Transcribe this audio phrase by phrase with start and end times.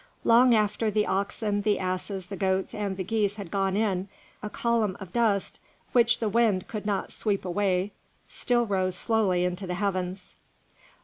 [0.23, 4.07] Long after the oxen, the asses, the goats, and the geese had gone in,
[4.41, 5.59] a column of dust
[5.91, 7.91] which the wind could not sweep away
[8.27, 10.33] still rose slowly into the heavens.